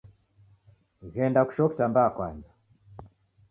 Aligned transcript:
Ghenda 1.13 1.41
kushoo 1.47 1.71
kitambara 1.71 2.09
kwaza. 2.15 2.51